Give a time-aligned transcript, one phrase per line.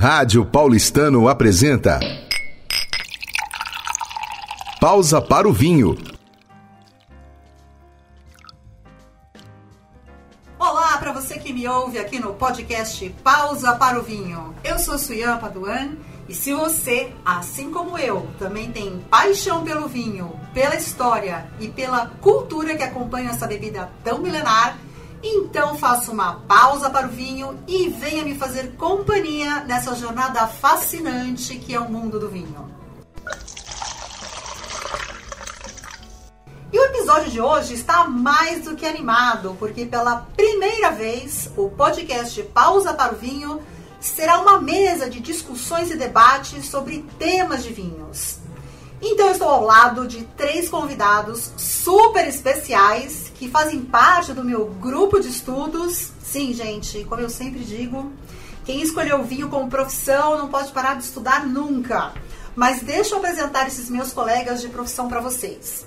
[0.00, 1.98] Rádio Paulistano apresenta.
[4.80, 5.98] Pausa para o vinho.
[10.56, 14.54] Olá para você que me ouve aqui no podcast Pausa para o Vinho.
[14.62, 15.96] Eu sou Suyan Paduan
[16.28, 22.06] e se você, assim como eu, também tem paixão pelo vinho, pela história e pela
[22.20, 24.78] cultura que acompanha essa bebida tão milenar,
[25.22, 31.56] então faça uma pausa para o vinho e venha me fazer companhia nessa jornada fascinante
[31.56, 32.68] que é o mundo do vinho.
[36.70, 41.70] E o episódio de hoje está mais do que animado, porque pela primeira vez o
[41.70, 43.62] podcast Pausa para o Vinho
[43.98, 48.37] será uma mesa de discussões e debates sobre temas de vinhos.
[49.00, 54.66] Então eu estou ao lado de três convidados super especiais que fazem parte do meu
[54.66, 56.12] grupo de estudos.
[56.22, 58.12] Sim, gente, como eu sempre digo,
[58.64, 62.12] quem escolheu o vinho como profissão não pode parar de estudar nunca.
[62.56, 65.86] Mas deixa eu apresentar esses meus colegas de profissão para vocês.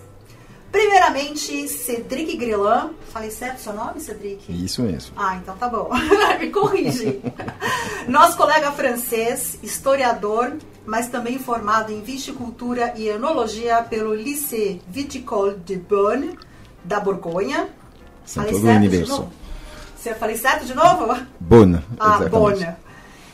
[0.72, 2.92] Primeiramente, Cedric Grelan.
[3.12, 4.50] Falei certo o seu nome, Cedric?
[4.50, 5.14] Isso mesmo.
[5.18, 5.90] Ah, então tá bom.
[6.40, 7.22] Me corrige.
[8.08, 10.54] Nosso colega francês, historiador,
[10.86, 16.38] mas também formado em viticultura e enologia pelo Lycée Viticole de Bonne,
[16.84, 17.70] da Borgonha.
[18.26, 19.30] São todo o universo.
[19.96, 21.16] Você falei certo de novo?
[21.40, 21.80] Bonne.
[22.00, 22.76] Ah, Bonne.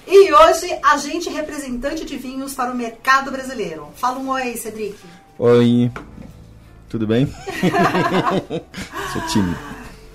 [0.06, 3.90] E hoje, agente representante de vinhos para o mercado brasileiro.
[3.96, 4.98] Fala um oi, Cedric.
[5.38, 5.92] Oi,
[6.90, 7.28] tudo bem?
[9.12, 9.58] Sou tímido.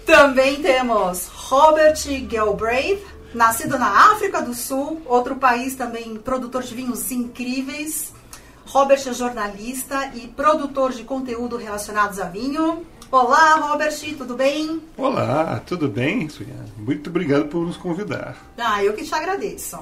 [0.06, 1.98] Também temos Robert
[2.30, 8.12] Galbraith, nascido na África do Sul, outro país também produtor de vinhos incríveis.
[8.66, 12.86] Robert é jornalista e produtor de conteúdo relacionados a vinho.
[13.11, 14.83] Olá, Robert, tudo bem?
[14.97, 16.28] Olá, tudo bem,
[16.78, 18.36] Muito obrigado por nos convidar.
[18.56, 19.78] Ah, eu que te agradeço.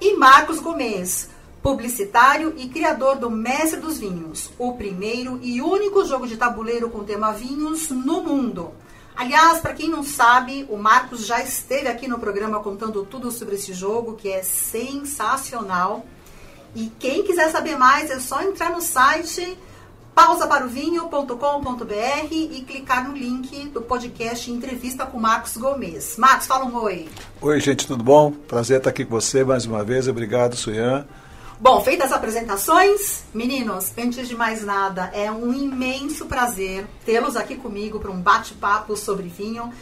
[0.00, 1.30] E Marcos Gomes,
[1.62, 7.02] publicitário e criador do Mestre dos Vinhos, o primeiro e único jogo de tabuleiro com
[7.02, 8.72] tema vinhos no mundo.
[9.16, 13.54] Aliás, para quem não sabe, o Marcos já esteve aqui no programa contando tudo sobre
[13.54, 16.04] esse jogo, que é sensacional.
[16.74, 19.56] E quem quiser saber mais é só entrar no site
[20.14, 26.16] pausaparovinho.com.br e clicar no link do podcast Entrevista com Marcos Gomes.
[26.16, 27.08] Marcos, fala um oi.
[27.40, 28.32] Oi, gente, tudo bom?
[28.32, 30.08] Prazer estar aqui com você mais uma vez.
[30.08, 31.06] Obrigado, Suyan.
[31.64, 37.56] Bom, feitas as apresentações, meninos, antes de mais nada, é um imenso prazer tê-los aqui
[37.56, 39.72] comigo para um bate-papo sobre vinho.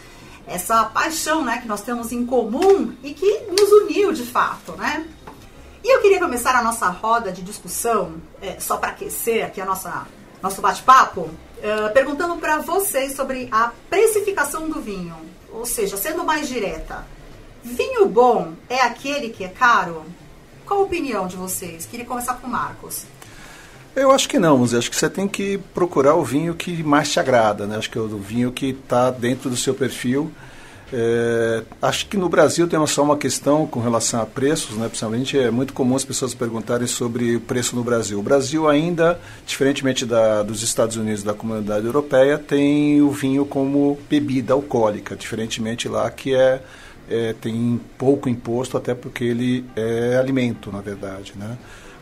[0.46, 5.04] Essa paixão né, que nós temos em comum e que nos uniu de fato, né?
[5.82, 9.66] E eu queria começar a nossa roda de discussão, é, só para aquecer aqui a
[9.66, 10.06] nossa,
[10.40, 11.28] nosso bate-papo,
[11.60, 15.16] é, perguntando para vocês sobre a precificação do vinho.
[15.50, 17.04] Ou seja, sendo mais direta,
[17.60, 20.06] vinho bom é aquele que é caro?
[20.66, 21.86] Qual a opinião de vocês?
[21.86, 23.04] Queria começar com o Marcos.
[23.94, 27.10] Eu acho que não, mas acho que você tem que procurar o vinho que mais
[27.10, 27.76] te agrada, né?
[27.76, 30.32] Acho que é o vinho que está dentro do seu perfil.
[30.94, 34.86] É, acho que no Brasil tem só uma questão com relação a preços, né?
[34.88, 38.18] Principalmente é muito comum as pessoas perguntarem sobre o preço no Brasil.
[38.18, 43.98] O Brasil ainda, diferentemente da, dos Estados Unidos da comunidade europeia, tem o vinho como
[44.08, 46.62] bebida alcoólica, diferentemente lá que é
[47.08, 51.58] é, tem pouco imposto, até porque ele é alimento, na verdade, né?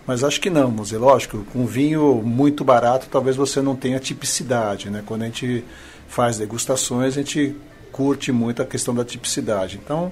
[0.07, 3.99] Mas acho que não, mas é lógico, com vinho muito barato, talvez você não tenha
[3.99, 5.03] tipicidade, né?
[5.07, 5.65] Quando a gente
[6.09, 7.55] faz degustações, a gente
[7.93, 9.79] curte muito a questão da tipicidade.
[9.83, 10.11] Então,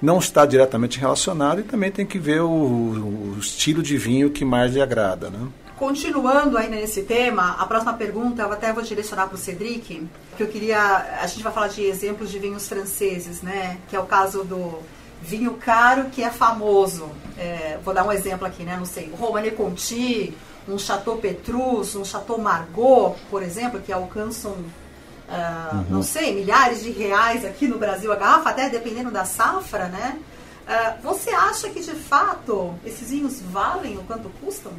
[0.00, 4.44] não está diretamente relacionado e também tem que ver o, o estilo de vinho que
[4.44, 5.48] mais lhe agrada, né?
[5.78, 10.42] Continuando ainda nesse tema, a próxima pergunta eu até vou direcionar para o Cedric, que
[10.42, 11.20] eu queria.
[11.22, 13.78] A gente vai falar de exemplos de vinhos franceses, né?
[13.88, 14.80] Que é o caso do
[15.22, 17.08] vinho caro que é famoso.
[17.36, 18.76] É, vou dar um exemplo aqui, né?
[18.76, 20.36] Não sei, Romane Conti,
[20.68, 25.84] um Chateau Petrus, um Chateau Margaux, por exemplo, que alcançam, uh, uhum.
[25.90, 30.18] não sei, milhares de reais aqui no Brasil a garrafa, até dependendo da safra, né?
[30.66, 34.72] Uh, você acha que de fato esses vinhos valem o quanto custam?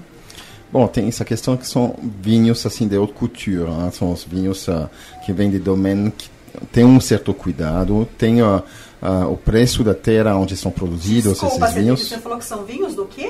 [0.71, 3.89] Bom, tem essa questão que são vinhos assim de haute couture, né?
[3.91, 4.89] são os vinhos uh,
[5.25, 6.29] que vêm de domaine que
[6.71, 8.61] tem um certo cuidado, tem uh,
[9.01, 12.07] uh, o preço da terra onde são produzidos Desculpa, esses vinhos.
[12.07, 13.29] Você falou que são vinhos do quê?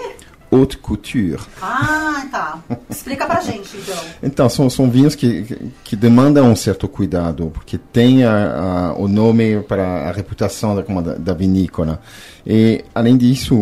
[0.51, 1.39] Haute couture.
[1.61, 2.59] Ah, tá.
[2.89, 3.95] Explica pra gente, então.
[4.23, 9.07] Então, são, são vinhos que, que, demandam um certo cuidado, porque tem a, a, o
[9.07, 12.01] nome para a reputação da, da, da vinícola.
[12.45, 13.55] E, além disso,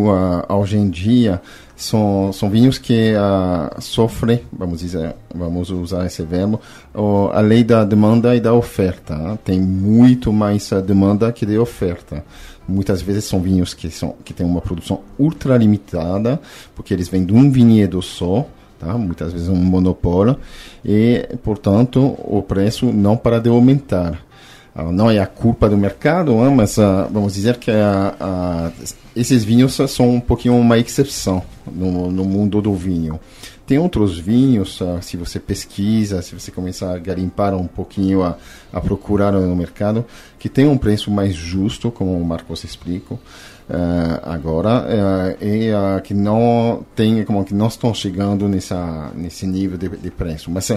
[0.48, 1.42] hoje em dia,
[1.78, 6.60] são, são vinhos que uh, sofrem, vamos dizer, vamos usar esse verbo,
[6.92, 9.14] uh, a lei da demanda e da oferta.
[9.14, 9.38] Né?
[9.44, 12.24] Tem muito mais demanda que de oferta.
[12.66, 16.40] Muitas vezes são vinhos que, são, que têm uma produção ultra limitada,
[16.74, 18.44] porque eles vêm de um vinhedo só,
[18.80, 18.98] tá?
[18.98, 20.36] muitas vezes um monopólio,
[20.84, 24.20] e, portanto, o preço não para de aumentar.
[24.78, 26.48] Uh, não é a culpa do mercado, né?
[26.48, 28.72] mas uh, vamos dizer que uh,
[29.16, 33.18] esses vinhos são um pouquinho uma exceção no, no mundo do vinho.
[33.68, 38.38] Tem outros vinhos, uh, se você pesquisa, se você começar a garimpar um pouquinho, a,
[38.72, 40.06] a procurar no mercado,
[40.38, 43.18] que tem um preço mais justo, como o Marcos explicou
[43.68, 49.76] uh, agora, uh, e que não tem, como que não estão chegando nessa, nesse nível
[49.76, 50.50] de, de preço.
[50.50, 50.70] Mas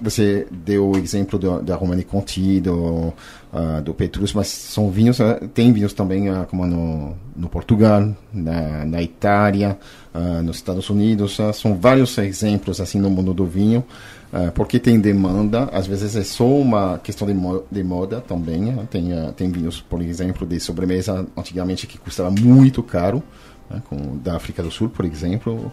[0.00, 3.12] você deu o exemplo da Romani Conti, do,
[3.52, 8.08] uh, do Petrus, mas são vinhos, uh, tem vinhos também uh, como no, no Portugal,
[8.32, 9.78] na, na Itália,
[10.42, 13.84] nos Estados Unidos, são vários exemplos assim no mundo do vinho,
[14.56, 19.10] porque tem demanda, às vezes é só uma questão de, mo de moda também, tem,
[19.36, 23.22] tem vinhos, por exemplo, de sobremesa antigamente que custava muito caro,
[23.70, 23.80] né,
[24.22, 25.72] da África do Sul, por exemplo,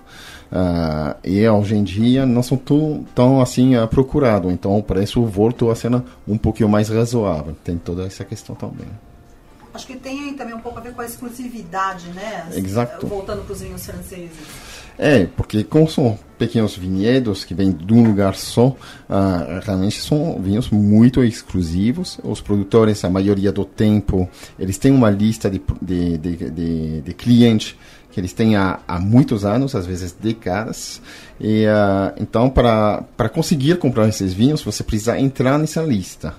[0.51, 5.23] uh, e hoje em dia não são tão, tão assim uh, procurados, então o preço
[5.25, 5.91] voltou a ser
[6.27, 7.55] um pouquinho mais razoável.
[7.63, 8.87] Tem toda essa questão também.
[9.73, 12.49] Acho que tem também um pouco a ver com a exclusividade, né?
[12.53, 13.05] Exato.
[13.05, 14.31] Voltando para os vinhos franceses.
[14.97, 20.39] É, porque como são pequenos vinhedos que vêm de um lugar só, uh, realmente são
[20.41, 22.19] vinhos muito exclusivos.
[22.23, 27.13] Os produtores, a maioria do tempo, eles têm uma lista de, de, de, de, de
[27.13, 27.75] clientes
[28.11, 31.01] que eles têm há, há muitos anos, às vezes décadas.
[31.39, 36.33] E, uh, então, para, conseguir comprar esses vinhos, você precisa entrar nessa lista.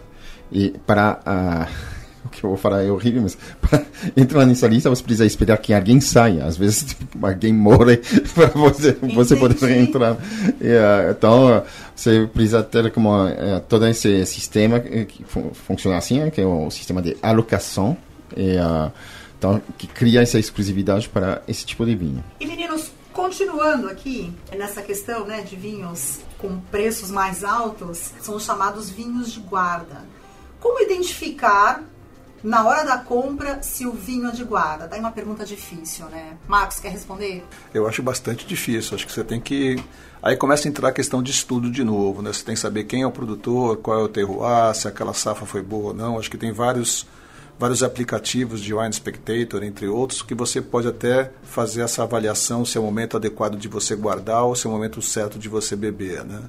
[0.50, 1.20] E para...
[1.24, 1.97] Uh,
[2.28, 3.82] o que eu vou falar é horrível, mas para
[4.16, 6.44] entrar nessa lista você precisa esperar que alguém saia.
[6.44, 7.96] Às vezes tipo, alguém morre
[8.34, 10.16] para você, você poder entrar.
[10.60, 11.64] E, uh, então
[11.94, 16.70] você precisa ter como uh, todo esse sistema que fun funciona assim, que é o
[16.70, 17.96] sistema de alocação.
[18.36, 18.92] E, uh,
[19.38, 22.24] então, que cria essa exclusividade para esse tipo de vinho.
[22.40, 28.44] E meninos, continuando aqui nessa questão né, de vinhos com preços mais altos, são os
[28.44, 30.04] chamados vinhos de guarda.
[30.58, 31.84] Como identificar
[32.42, 34.86] na hora da compra se o vinho é de guarda?
[34.86, 36.36] Daí uma pergunta difícil, né?
[36.46, 37.44] Marcos, quer responder?
[37.72, 38.94] Eu acho bastante difícil.
[38.94, 39.82] Acho que você tem que.
[40.22, 42.32] Aí começa a entrar a questão de estudo de novo, né?
[42.32, 45.46] Você tem que saber quem é o produtor, qual é o terroir, se aquela safra
[45.46, 46.18] foi boa ou não.
[46.18, 47.06] Acho que tem vários
[47.58, 52.78] vários aplicativos de Wine Spectator, entre outros, que você pode até fazer essa avaliação se
[52.78, 55.74] é o momento adequado de você guardar ou se é o momento certo de você
[55.74, 56.42] beber, né?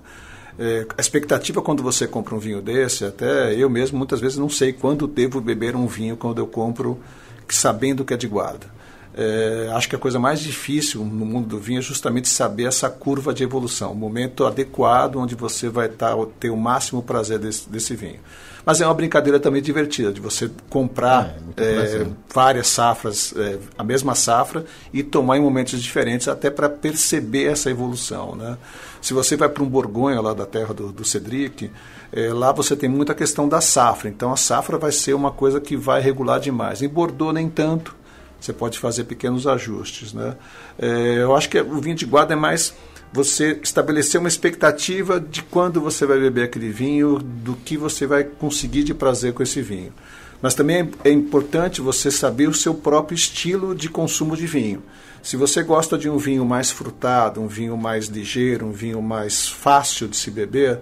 [0.62, 4.50] É, a expectativa quando você compra um vinho desse, até eu mesmo muitas vezes não
[4.50, 7.00] sei quando devo beber um vinho quando eu compro,
[7.48, 8.68] sabendo que é de guarda.
[9.14, 12.90] É, acho que a coisa mais difícil no mundo do vinho é justamente saber essa
[12.90, 17.70] curva de evolução, o momento adequado onde você vai tá, ter o máximo prazer desse,
[17.70, 18.20] desse vinho.
[18.66, 23.84] Mas é uma brincadeira também divertida, de você comprar é, é, várias safras, é, a
[23.84, 28.36] mesma safra, e tomar em momentos diferentes, até para perceber essa evolução.
[28.36, 28.58] Né?
[29.02, 31.72] Se você vai para um Borgonha, lá da terra do, do Cedric,
[32.12, 34.10] é, lá você tem muita questão da safra.
[34.10, 36.82] Então a safra vai ser uma coisa que vai regular demais.
[36.82, 37.96] Em Bordeaux, nem tanto.
[38.40, 40.14] Você pode fazer pequenos ajustes.
[40.14, 40.34] Né?
[40.80, 42.74] Eu acho que o vinho de guarda é mais
[43.12, 48.24] você estabelecer uma expectativa de quando você vai beber aquele vinho, do que você vai
[48.24, 49.94] conseguir de prazer com esse vinho.
[50.42, 54.82] Mas também é importante você saber o seu próprio estilo de consumo de vinho.
[55.22, 59.50] Se você gosta de um vinho mais frutado, um vinho mais ligeiro, um vinho mais
[59.50, 60.80] fácil de se beber,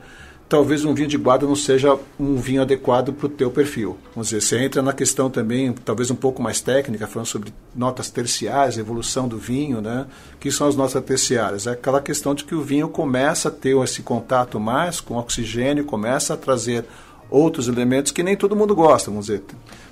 [0.50, 3.98] talvez um vinho de guarda não seja um vinho adequado para o teu perfil.
[4.14, 8.10] Vamos dizer, você entra na questão também, talvez um pouco mais técnica, falando sobre notas
[8.10, 10.06] terciárias, evolução do vinho, né?
[10.40, 11.68] que são as notas terciárias?
[11.68, 15.84] É aquela questão de que o vinho começa a ter esse contato mais com oxigênio,
[15.84, 16.86] começa a trazer
[17.30, 19.44] outros elementos que nem todo mundo gosta, vamos dizer.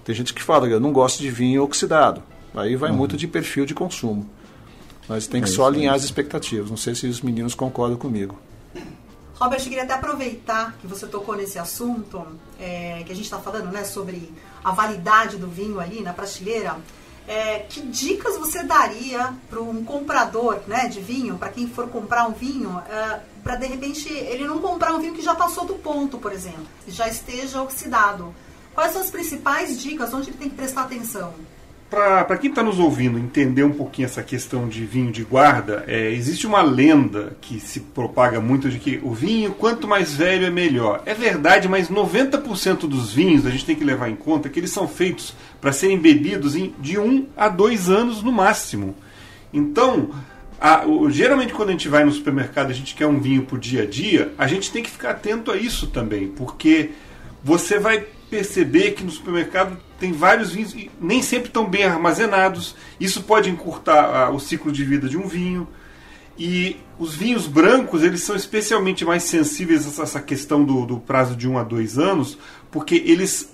[0.05, 2.23] Tem gente que fala, eu não gosto de vinho oxidado.
[2.55, 2.95] Aí vai uhum.
[2.95, 4.29] muito de perfil de consumo.
[5.09, 6.69] Mas tem que é só alinhar as expectativas.
[6.69, 8.39] Não sei se os meninos concordam comigo.
[9.39, 12.25] Robert, eu queria até aproveitar que você tocou nesse assunto,
[12.57, 16.77] é, que a gente está falando né, sobre a validade do vinho ali na prateleira.
[17.27, 22.27] É, que dicas você daria para um comprador né, de vinho, para quem for comprar
[22.27, 25.73] um vinho, é, para de repente ele não comprar um vinho que já passou do
[25.73, 28.33] ponto, por exemplo, já esteja oxidado?
[28.75, 31.33] Quais são as principais dicas, onde ele tem que prestar atenção?
[31.89, 36.11] Para quem está nos ouvindo entender um pouquinho essa questão de vinho de guarda, é,
[36.11, 40.49] existe uma lenda que se propaga muito de que o vinho, quanto mais velho, é
[40.49, 41.03] melhor.
[41.05, 44.71] É verdade, mas 90% dos vinhos a gente tem que levar em conta que eles
[44.71, 48.95] são feitos para serem bebidos em, de 1 um a 2 anos no máximo.
[49.53, 50.09] Então,
[50.59, 53.57] a, o, geralmente quando a gente vai no supermercado a gente quer um vinho pro
[53.57, 56.89] dia a dia, a gente tem que ficar atento a isso também, porque
[57.43, 62.75] você vai perceber que no supermercado tem vários vinhos e nem sempre estão bem armazenados.
[62.99, 65.67] Isso pode encurtar o ciclo de vida de um vinho.
[66.37, 71.35] E os vinhos brancos, eles são especialmente mais sensíveis a essa questão do, do prazo
[71.35, 72.37] de um a dois anos,
[72.69, 73.49] porque eles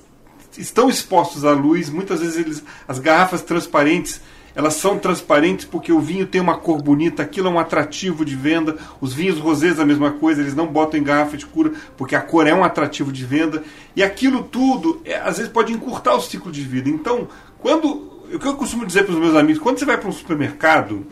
[0.58, 4.20] estão expostos à luz, muitas vezes eles, as garrafas transparentes
[4.56, 8.36] elas são transparentes porque o vinho tem uma cor bonita, aquilo é um atrativo de
[8.36, 8.78] venda.
[9.00, 12.22] Os vinhos rosés a mesma coisa, eles não botam em garrafa de cura porque a
[12.22, 13.64] cor é um atrativo de venda.
[13.96, 16.90] E aquilo tudo, é, às vezes, pode encurtar o ciclo de vida.
[16.90, 17.28] Então,
[17.60, 18.12] quando.
[18.32, 21.06] O que eu costumo dizer para os meus amigos, quando você vai para um supermercado,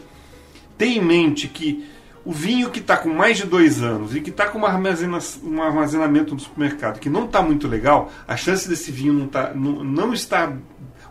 [0.78, 1.86] tenha em mente que
[2.24, 5.62] o vinho que está com mais de dois anos e que está com armazena, um
[5.62, 9.84] armazenamento no supermercado que não está muito legal, a chance desse vinho não, tá, não,
[9.84, 10.56] não estar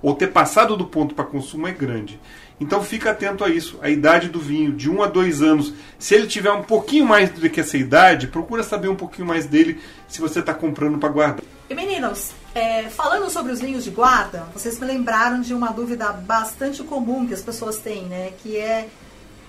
[0.03, 2.21] ou ter passado do ponto para consumo é grande.
[2.61, 3.79] Então fica atento a isso.
[3.81, 5.73] A idade do vinho, de 1 um a 2 anos.
[5.99, 9.47] Se ele tiver um pouquinho mais do que essa idade, procura saber um pouquinho mais
[9.47, 11.45] dele se você está comprando para guardar.
[11.71, 16.11] E meninos, é, falando sobre os vinhos de guarda, vocês me lembraram de uma dúvida
[16.13, 18.33] bastante comum que as pessoas têm, né?
[18.43, 18.89] Que é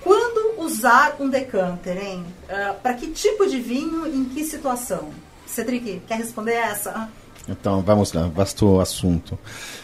[0.01, 2.25] quando usar um decanter, hein?
[2.47, 5.09] Uh, ah, para que tipo de vinho, em que situação?
[5.45, 7.09] Cedric, quer responder essa?
[7.47, 9.37] Então, vamos lá, vasto assunto.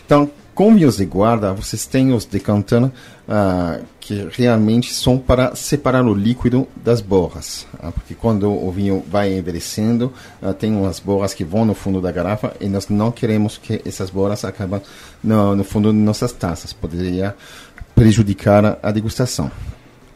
[0.06, 2.90] Então, com vinhos de guarda, vocês têm os decantando
[3.28, 7.68] uh, que realmente são para separar o líquido das borras.
[7.74, 12.00] Uh, porque quando o vinho vai envelhecendo, uh, tem umas borras que vão no fundo
[12.00, 14.82] da garrafa e nós não queremos que essas borras acabem
[15.22, 16.72] no, no fundo de nossas taças.
[16.72, 17.36] Poderia
[17.94, 19.52] prejudicar a degustação.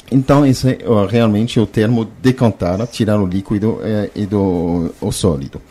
[0.09, 0.77] Então, esse é
[1.09, 5.61] realmente o termo decantar, tirar o líquido eh, e do o sólido.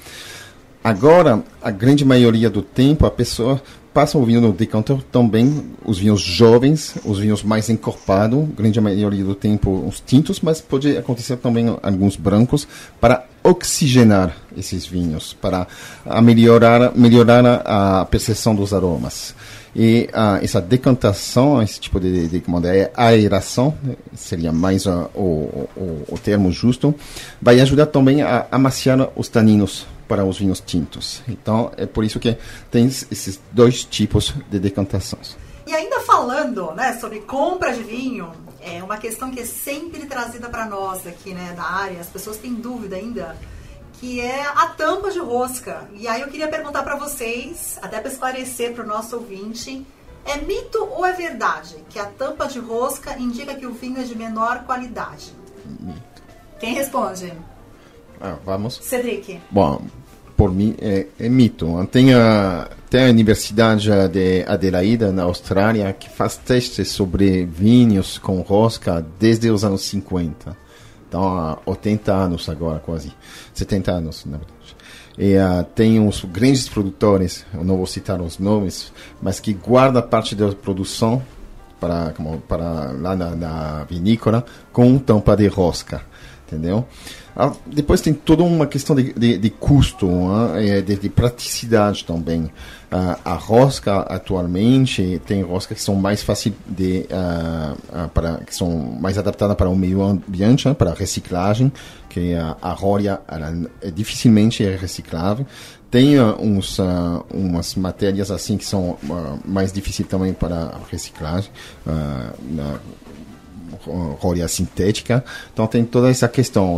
[0.83, 3.61] Agora, a grande maioria do tempo, a pessoa
[3.99, 9.25] passam o vinho no decanter também os vinhos jovens, os vinhos mais encorpados, grande maioria
[9.25, 12.69] do tempo os tintos, mas pode acontecer também alguns brancos
[13.01, 15.67] para oxigenar esses vinhos, para
[16.23, 19.35] melhorar, melhorar a, percepção dos aromas.
[19.75, 20.09] E
[20.43, 23.75] essa decantação, esse tipo de, de, de é aeração,
[24.15, 26.95] seria mais uh, o, o, o termo justo,
[27.43, 31.23] vai ajudar também a amaciar os taninos para os vinhos tintos.
[31.29, 32.37] Então, é por isso que
[32.71, 35.37] tem esses dois tipos de decantações.
[35.67, 40.49] E ainda falando né, sobre compra de vinho, é uma questão que é sempre trazida
[40.49, 43.37] para nós aqui né, da área, as pessoas têm dúvida ainda,
[44.01, 45.87] que é a tampa de rosca.
[45.93, 49.87] E aí eu queria perguntar para vocês, até para esclarecer para o nosso ouvinte,
[50.25, 54.05] é mito ou é verdade que a tampa de rosca indica que o vinho é
[54.05, 55.33] de menor qualidade?
[55.81, 56.23] Mito.
[56.59, 57.33] Quem responde?
[58.21, 58.81] Ah, vamos.
[58.83, 59.41] Cedric.
[59.51, 59.83] Bom,
[60.37, 61.67] por mim é, é, mito.
[61.91, 68.41] Tem a, tem a Universidade de Adelaida, na Austrália, que faz testes sobre vinhos com
[68.41, 70.57] rosca desde os anos 50.
[71.09, 73.13] Então, há 80 anos agora, quase.
[73.55, 74.77] 70 anos, na verdade.
[75.19, 80.01] E uh, tem uns grandes produtores, eu não vou citar os nomes, mas que guarda
[80.01, 81.21] parte da produção
[81.81, 86.03] para, como, para lá na, na vinícola com tampa de rosca,
[86.47, 86.87] entendeu?
[87.37, 90.81] Ah, depois tem toda uma questão de, de, de custo, né?
[90.81, 92.51] de, de, praticidade também.
[92.91, 98.71] Ah, a rosca atualmente tem roscas que são mais fáceis de uh, para que são
[99.01, 100.75] mais adaptadas para o meio ambiente, né?
[100.75, 101.73] para reciclagem,
[102.09, 103.21] que a, a rolia
[103.83, 105.47] é dificilmente é reciclável.
[105.91, 108.99] Tem uh, uns, uh, umas matérias assim que são
[109.45, 111.51] mais difíceis também para reciclagem,
[111.87, 112.79] na,
[114.19, 115.25] rolia sintética.
[115.53, 116.77] Então tem toda essa questão.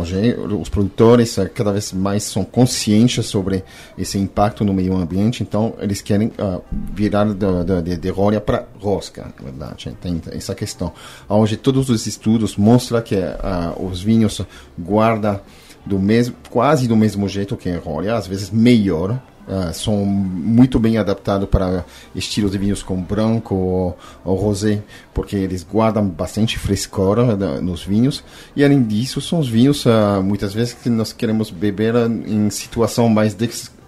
[0.59, 3.63] Os produtores eh, cada vez mais são conscientes sobre
[3.97, 6.61] esse impacto no meio ambiente, então eles querem uh,
[6.93, 9.95] virar de, de, de rolia para rosca, na verdade.
[10.01, 10.93] Tem essa questão.
[11.27, 14.41] Hoje todos os estudos mostram que uh, os vinhos
[14.77, 15.39] guardam
[15.85, 20.79] do mesmo, quase do mesmo jeito que a rolia, às vezes melhor, Uh, são muito
[20.79, 21.83] bem adaptados para
[22.15, 24.81] estilos de vinhos como branco ou, ou rosé,
[25.13, 28.23] porque eles guardam bastante frescor uh, nos vinhos.
[28.55, 31.95] E além disso, são os vinhos uh, muitas vezes que nós queremos beber
[32.27, 33.33] em situação mais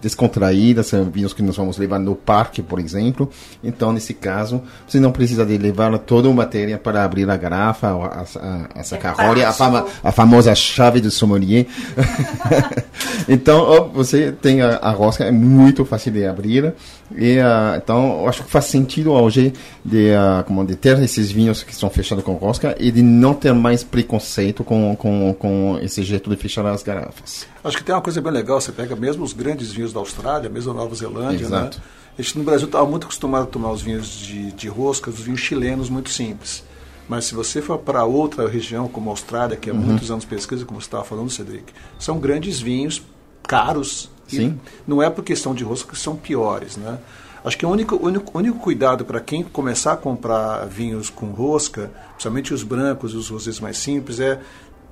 [0.03, 3.29] descontraídas, são vinhos que nós vamos levar no parque, por exemplo.
[3.63, 7.87] Então, nesse caso, você não precisa de levar toda a matéria para abrir a garrafa,
[7.87, 11.65] a, a, a a, fama, a famosa chave do sommelier.
[13.29, 16.73] então, você tem a, a rosca, é muito fácil de abrir.
[17.15, 19.53] E, uh, então, acho que faz sentido hoje
[19.83, 23.33] de, uh, como de ter esses vinhos que são fechados com rosca e de não
[23.33, 27.45] ter mais preconceito com, com, com esse jeito de fechar as garrafas.
[27.63, 30.49] Acho que tem uma coisa bem legal, você pega mesmo os grandes vinhos da Austrália,
[30.49, 31.69] mesmo da Nova Zelândia, né?
[32.17, 35.19] A gente no Brasil estava muito acostumado a tomar os vinhos de, de rosca, os
[35.19, 36.63] vinhos chilenos muito simples.
[37.09, 40.63] Mas se você for para outra região, como a Austrália, que há muitos anos pesquisa,
[40.65, 43.01] como você estava falando, Cedric, são grandes vinhos,
[43.43, 44.09] caros.
[44.31, 44.59] E Sim.
[44.87, 46.97] Não é por questão de rosca que são piores, né?
[47.43, 51.91] Acho que o único, único, único cuidado para quem começar a comprar vinhos com rosca,
[52.11, 54.39] principalmente os brancos e os rosés mais simples, é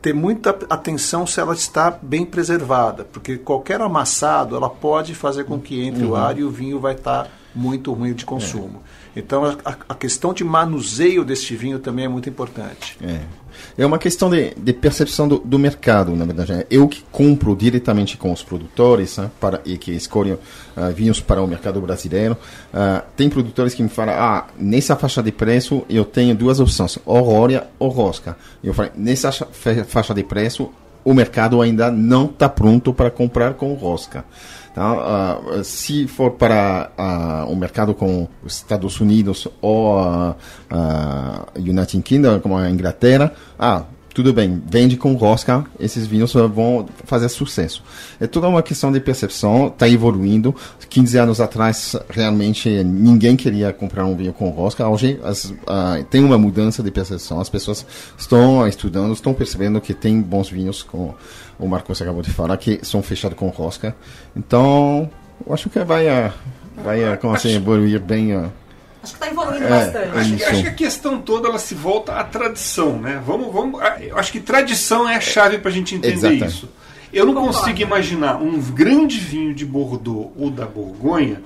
[0.02, 5.60] ter muita atenção se ela está bem preservada, porque qualquer amassado ela pode fazer com
[5.60, 8.82] que entre o ar e o vinho vai estar muito ruim de consumo.
[9.16, 12.98] Então a, a questão de manuseio deste vinho também é muito importante.
[13.02, 13.22] É.
[13.78, 16.66] É uma questão de, de percepção do, do mercado, na verdade.
[16.70, 20.40] Eu que compro diretamente com os produtores né, para, e que escolho
[20.76, 22.38] ah, vinhos para o mercado brasileiro.
[22.74, 26.98] ah, tem produtores que me falam, ah, nessa faixa de preço eu tenho duas opções,
[27.06, 28.38] Aurora ou Rosca.
[28.64, 30.72] Eu falei, nessa faixa de preço
[31.04, 34.24] o mercado ainda não está pronto para comprar com Rosca.
[34.74, 34.84] Tá?
[34.84, 40.36] Ah, se for para ah, o mercado com os Estados Unidos ou a
[41.58, 47.30] United Kingdom, como a Inglaterra, ah, tudo bem, vende com rosca, esses vinhos vão fazer
[47.30, 47.82] sucesso.
[48.20, 50.54] É toda uma questão de percepção, está evoluindo.
[50.90, 54.86] 15 anos atrás, realmente, ninguém queria comprar um vinho com rosca.
[54.86, 57.40] Hoje, as, ah, tem uma mudança de percepção.
[57.40, 57.86] As pessoas
[58.18, 61.16] estão estudando, estão percebendo que tem bons vinhos, como
[61.58, 63.96] o Marcos acabou de falar, que são fechados com rosca.
[64.36, 65.10] Então,
[65.48, 66.06] eu acho que vai,
[66.84, 68.52] vai como assim, evoluir bem.
[69.04, 70.18] Acho que está evoluindo É, bastante.
[70.18, 73.22] Acho, que- acho que a questão toda ela se volta à tradição, né?
[73.26, 73.82] Vamos, vamos.
[73.82, 76.46] ah, Eu acho que tradição é a chave para a gente entender Exatamente.
[76.48, 76.70] isso.
[77.12, 77.58] Eu não Concordo.
[77.60, 81.42] consigo imaginar um grande vinho de Bordeaux ou da Borgonha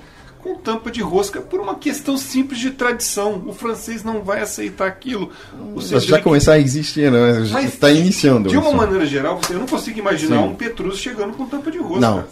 [0.46, 3.42] com tampa de rosca por uma questão simples de tradição.
[3.44, 5.32] O francês não vai aceitar aquilo.
[5.52, 7.44] O Mas já começar a existir, né?
[7.44, 8.48] Já Mas, está iniciando.
[8.48, 8.76] De uma isso.
[8.76, 10.44] maneira geral, eu não consigo imaginar Sim.
[10.44, 11.98] um Petrus chegando com tampa de rosca.
[11.98, 12.24] Não,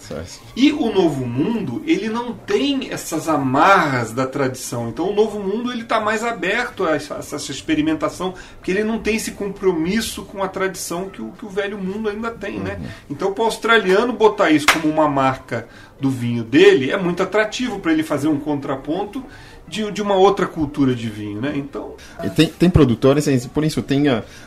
[0.55, 4.87] E o Novo Mundo, ele não tem essas amarras da tradição.
[4.87, 8.99] Então o Novo Mundo ele está mais aberto a essa, essa experimentação, porque ele não
[8.99, 12.79] tem esse compromisso com a tradição que o, que o Velho Mundo ainda tem, né?
[13.09, 15.67] Então para o australiano botar isso como uma marca
[15.99, 19.23] do vinho dele é muito atrativo para ele fazer um contraponto
[19.67, 21.53] de, de uma outra cultura de vinho, né?
[21.55, 21.95] Então
[22.35, 24.03] tem, tem produtores, por isso tem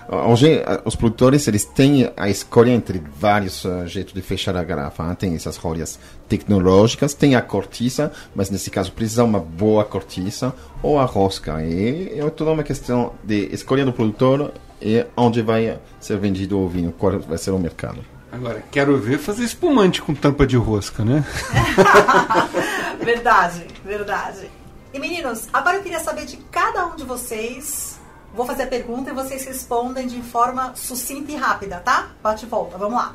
[0.09, 5.05] hoje os produtores eles têm a escolha entre vários ah, jeitos de fechar a garrafa.
[5.05, 5.17] né?
[5.19, 10.99] Tem essas rolhas tecnológicas, tem a cortiça, mas nesse caso precisa uma boa cortiça ou
[10.99, 11.63] a rosca.
[11.65, 16.69] E é toda uma questão de escolha do produtor e onde vai ser vendido o
[16.69, 18.18] vinho, qual vai ser o mercado.
[18.31, 21.25] Agora quero ver fazer espumante com tampa de rosca, né?
[23.01, 24.51] Verdade, verdade.
[24.93, 27.99] E meninos, agora eu queria saber de cada um de vocês.
[28.35, 32.11] Vou fazer a pergunta e vocês respondem de forma sucinta e rápida, tá?
[32.23, 33.15] Bate e volta, vamos lá.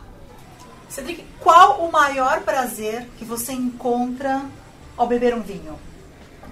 [0.89, 4.41] Cedric, qual o maior prazer que você encontra
[4.97, 5.77] ao beber um vinho?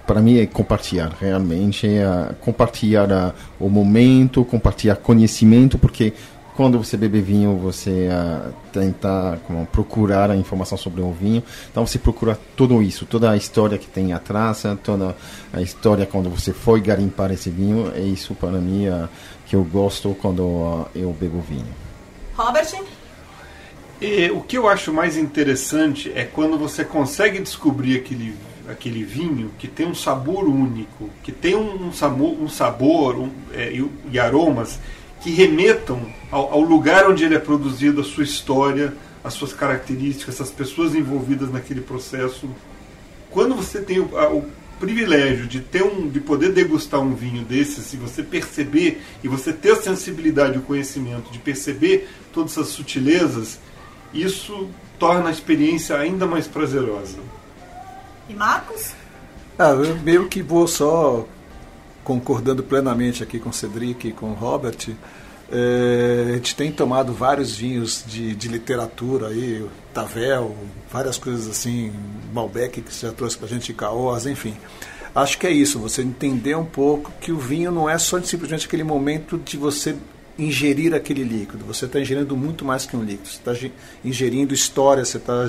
[0.06, 6.12] para mim é compartilhar realmente é compartilhar ah, o momento compartilhar conhecimento porque
[6.54, 11.42] quando você bebe vinho você ah, tenta como, procurar a informação sobre o vinho.
[11.70, 15.16] Então você procura tudo isso toda a história que tem atrás ah, toda
[15.52, 17.92] a história quando você foi garimpar esse vinho.
[17.94, 19.08] É isso para mim ah,
[19.46, 21.66] que eu gosto quando ah, eu bebo vinho.
[22.36, 22.68] Robert?
[24.00, 28.34] E o que eu acho mais interessante é quando você consegue descobrir aquele,
[28.68, 33.70] aquele vinho que tem um sabor único, que tem um sabor, um sabor um, é,
[33.70, 34.80] e, e aromas
[35.22, 40.40] que remetam ao, ao lugar onde ele é produzido, a sua história, as suas características,
[40.40, 42.48] as pessoas envolvidas naquele processo.
[43.30, 44.44] Quando você tem o, a- o
[44.80, 49.52] privilégio de ter um, de poder degustar um vinho desses, e você perceber e você
[49.52, 53.60] ter a sensibilidade e o conhecimento de perceber todas essas sutilezas,
[54.12, 57.18] isso torna a experiência ainda mais prazerosa.
[58.28, 58.92] E Marcos?
[59.58, 61.26] Ah, eu meio que vou só
[62.04, 64.90] concordando plenamente aqui com o Cedric e com o Robert.
[65.50, 70.56] É, a gente tem tomado vários vinhos de, de literatura aí, Tavel,
[70.90, 71.92] várias coisas assim,
[72.32, 74.56] Malbec que você já trouxe pra gente, Caos, enfim.
[75.14, 78.66] Acho que é isso, você entender um pouco que o vinho não é só simplesmente
[78.66, 79.94] aquele momento de você
[80.38, 81.64] ingerir aquele líquido.
[81.66, 83.28] Você está ingerindo muito mais que um líquido.
[83.28, 83.70] Você está
[84.02, 85.44] ingerindo história, você está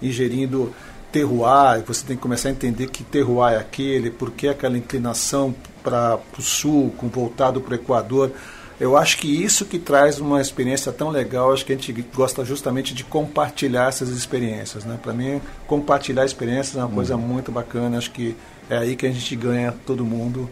[0.00, 0.74] ingerindo
[1.12, 5.54] terroir, você tem que começar a entender que terroir é aquele, por que aquela inclinação
[5.82, 8.32] para o sul, com voltado para o Equador.
[8.80, 12.44] Eu acho que isso que traz uma experiência tão legal, acho que a gente gosta
[12.44, 14.84] justamente de compartilhar essas experiências.
[14.84, 14.98] Né?
[15.00, 18.34] Para mim, compartilhar experiências é uma coisa muito bacana, acho que
[18.70, 20.48] é aí que a gente ganha todo mundo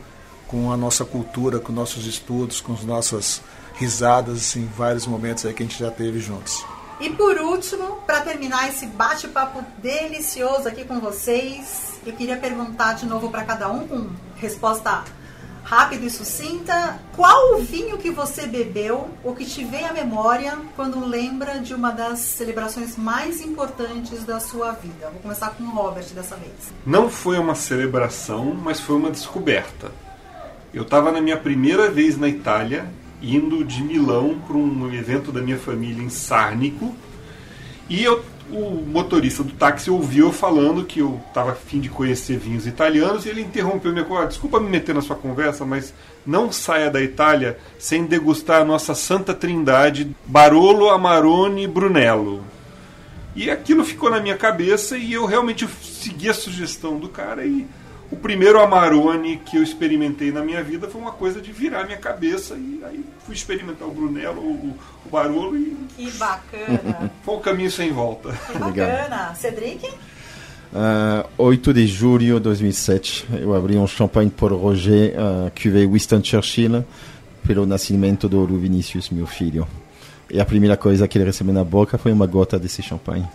[0.46, 3.40] com a nossa cultura, com nossos estudos, com as nossas
[3.75, 6.64] risadas, assim, vários momentos aí que a gente já teve juntos.
[7.00, 13.06] E por último, para terminar esse bate-papo delicioso aqui com vocês, eu queria perguntar de
[13.06, 15.02] novo para cada um com resposta
[15.64, 17.00] rápida e sucinta.
[17.16, 21.72] Qual o vinho que você bebeu ou que te vem à memória quando lembra de
[21.72, 25.08] uma das celebrações mais importantes da sua vida?
[25.10, 26.52] Vou começar com o Robert dessa vez.
[26.84, 29.90] Não foi uma celebração, mas foi uma descoberta.
[30.74, 32.86] Eu estava na minha primeira vez na Itália,
[33.22, 36.94] indo de Milão para um evento da minha família em Sárnico,
[37.88, 42.37] e eu o motorista do táxi ouviu eu falando que eu estava afim de conhecer
[42.37, 44.30] vinhos italianos e ele interrompeu minha conversa.
[44.30, 45.94] Desculpa me meter na sua conversa, mas
[46.26, 52.42] não saia da Itália sem degustar a nossa santa trindade Barolo, Amarone e Brunello.
[53.37, 57.66] E aquilo ficou na minha cabeça e eu realmente segui a sugestão do cara e
[58.11, 61.99] o primeiro Amarone que eu experimentei na minha vida foi uma coisa de virar minha
[61.99, 64.75] cabeça e aí fui experimentar o Brunello, o,
[65.07, 65.77] o Barolo e.
[65.96, 67.11] Que bacana!
[67.23, 68.33] Foi um caminho sem volta.
[68.51, 69.35] Que bacana!
[69.35, 69.87] Cedric?
[70.73, 76.23] Uh, 8 de julho de 2007, eu abri um champanhe por Roger, uh, cuvée Winston
[76.23, 76.85] Churchill,
[77.44, 79.66] pelo nascimento do Vinicius, meu filho.
[80.31, 83.27] E a primeira coisa que ele recebeu na boca foi uma gota desse champanhe.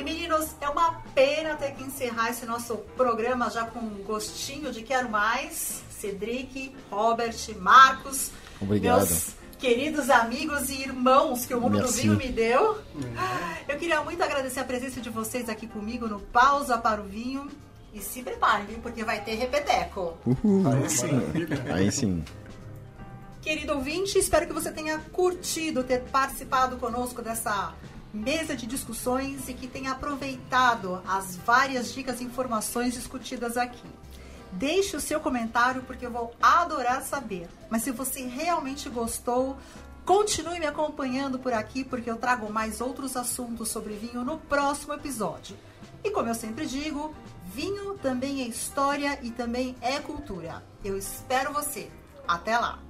[0.00, 4.72] E meninos, é uma pena ter que encerrar esse nosso programa já com um gostinho
[4.72, 5.82] de quero mais.
[5.90, 8.96] Cedric, Robert, Marcos, Obrigado.
[8.96, 11.92] meus queridos amigos e irmãos que o mundo Merci.
[11.92, 12.78] do vinho me deu.
[13.68, 17.46] Eu queria muito agradecer a presença de vocês aqui comigo no Pausa para o Vinho.
[17.92, 20.16] E se preparem, porque vai ter repeteco.
[20.24, 20.66] Uhul.
[20.66, 21.20] Aí sim.
[21.74, 22.24] Aí sim.
[23.42, 27.74] Querido ouvinte, espero que você tenha curtido ter participado conosco dessa
[28.12, 33.88] mesa de discussões e que tenha aproveitado as várias dicas e informações discutidas aqui.
[34.52, 37.48] Deixe o seu comentário porque eu vou adorar saber.
[37.68, 39.56] Mas se você realmente gostou,
[40.04, 44.94] continue me acompanhando por aqui porque eu trago mais outros assuntos sobre vinho no próximo
[44.94, 45.56] episódio.
[46.02, 47.14] E como eu sempre digo,
[47.54, 50.64] vinho também é história e também é cultura.
[50.84, 51.90] Eu espero você.
[52.26, 52.89] Até lá!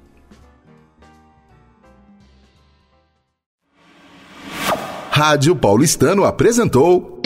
[5.20, 7.20] Rádio Paulistano apresentou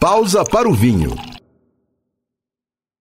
[0.00, 1.14] Pausa para o Vinho.